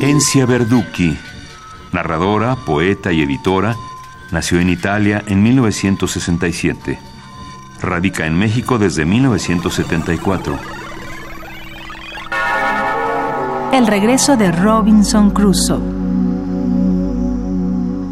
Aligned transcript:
Encia 0.00 0.44
Verducci, 0.44 1.16
narradora, 1.92 2.54
poeta 2.54 3.12
y 3.12 3.22
editora, 3.22 3.76
nació 4.30 4.60
en 4.60 4.68
Italia 4.68 5.24
en 5.26 5.42
1967. 5.42 6.98
Radica 7.80 8.26
en 8.26 8.38
México 8.38 8.78
desde 8.78 9.06
1974. 9.06 10.58
El 13.72 13.86
regreso 13.86 14.36
de 14.36 14.52
Robinson 14.52 15.30
Crusoe. 15.30 15.80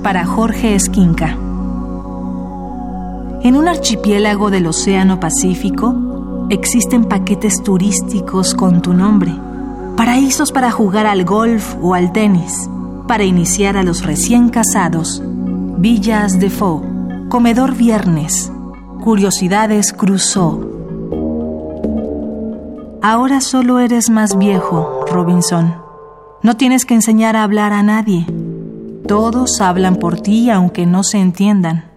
Para 0.03 0.25
Jorge 0.25 0.75
Esquinca. 0.75 1.37
En 3.43 3.57
un 3.57 3.69
archipiélago 3.69 4.51
del 4.51 4.67
Océano 4.67 5.21
Pacífico 5.21 6.14
existen 6.55 7.05
paquetes 7.05 7.63
turísticos 7.63 8.55
con 8.55 8.81
tu 8.81 8.95
nombre, 8.95 9.33
paraísos 9.97 10.53
para 10.53 10.71
jugar 10.71 11.07
al 11.07 11.25
golf 11.25 11.75
o 11.83 11.95
al 11.95 12.13
tenis, 12.13 12.69
para 13.07 13.25
iniciar 13.25 13.77
a 13.77 13.83
los 13.83 14.05
recién 14.05 14.49
casados, 14.49 15.23
villas 15.79 16.41
de 16.41 16.51
Faux, 16.51 16.87
comedor 17.29 17.75
viernes, 17.75 18.51
curiosidades 19.03 19.93
Crusoe. 19.93 20.73
Ahora 23.03 23.43
solo 23.43 23.81
eres 23.81 24.09
más 24.09 24.39
viejo, 24.39 25.05
Robinson. 25.13 25.75
No 26.43 26.57
tienes 26.57 26.87
que 26.87 26.95
enseñar 26.95 27.37
a 27.37 27.43
hablar 27.43 27.73
a 27.73 27.83
nadie. 27.83 28.27
Todos 29.07 29.61
hablan 29.61 29.97
por 29.97 30.21
ti 30.21 30.49
aunque 30.51 30.87
no 30.87 31.03
se 31.05 31.19
entiendan. 31.19 31.94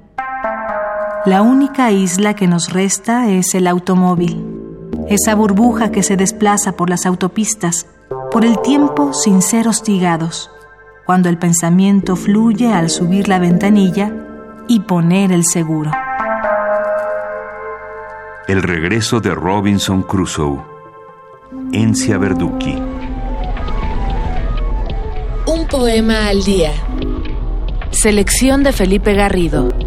La 1.27 1.41
única 1.41 1.91
isla 1.91 2.37
que 2.37 2.47
nos 2.47 2.71
resta 2.71 3.29
es 3.29 3.53
el 3.53 3.67
automóvil, 3.67 4.45
esa 5.09 5.35
burbuja 5.35 5.91
que 5.91 6.01
se 6.01 6.15
desplaza 6.15 6.77
por 6.77 6.89
las 6.89 7.05
autopistas, 7.05 7.85
por 8.31 8.45
el 8.45 8.61
tiempo 8.61 9.11
sin 9.11 9.41
ser 9.41 9.67
hostigados, 9.67 10.49
cuando 11.05 11.27
el 11.27 11.37
pensamiento 11.37 12.15
fluye 12.15 12.71
al 12.71 12.89
subir 12.89 13.27
la 13.27 13.39
ventanilla 13.39 14.09
y 14.69 14.79
poner 14.79 15.33
el 15.33 15.43
seguro. 15.43 15.91
El 18.47 18.63
regreso 18.63 19.19
de 19.19 19.35
Robinson 19.35 20.03
Crusoe. 20.03 20.63
Encia 21.73 22.17
Verducci. 22.17 22.81
Un 25.45 25.67
poema 25.67 26.29
al 26.29 26.41
día. 26.41 26.71
Selección 27.91 28.63
de 28.63 28.71
Felipe 28.71 29.13
Garrido. 29.13 29.86